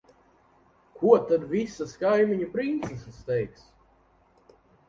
Ko 1.01 1.11
tad 1.31 1.43
visas 1.51 1.93
kaimiņu 2.05 2.49
princeses 2.57 3.23
teiks? 3.29 3.65